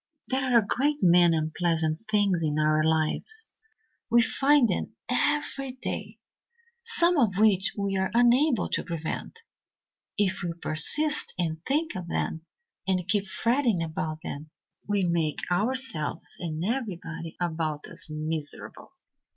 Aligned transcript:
"There 0.29 0.43
are 0.43 0.57
a 0.57 0.65
great 0.65 1.03
many 1.03 1.37
unpleasant 1.37 1.99
things 2.09 2.41
in 2.41 2.57
our 2.57 2.83
lives 2.83 3.45
we 4.09 4.19
find 4.23 4.67
them 4.67 4.95
every 5.07 5.73
day 5.73 6.17
some 6.81 7.19
of 7.19 7.37
which 7.37 7.75
we 7.77 7.97
are 7.97 8.09
unable 8.15 8.67
to 8.69 8.83
prevent. 8.83 9.43
If 10.17 10.41
we 10.41 10.53
persist 10.59 11.35
in 11.37 11.61
thinking 11.67 12.01
of 12.01 12.07
them 12.07 12.47
and 12.87 13.07
keep 13.07 13.27
fretting 13.27 13.83
about 13.83 14.23
them, 14.23 14.49
we 14.87 15.03
make 15.03 15.37
ourselves 15.51 16.35
and 16.39 16.65
everybody 16.65 17.37
about 17.39 17.85
us 17.85 18.09
miserable. 18.09 18.93